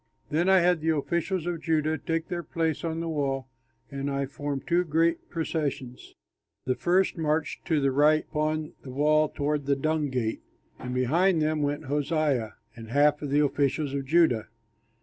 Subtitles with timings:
[0.31, 3.47] Then I had the officials of Judah take their place on the wall,
[3.91, 6.15] and I formed two great processions.
[6.65, 10.41] The first marched to the right upon the wall toward the Dung Gate;
[10.79, 14.47] and behind them went Hoshaiah and half of the officials of Judah.